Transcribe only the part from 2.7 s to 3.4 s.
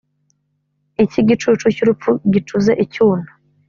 icyuna,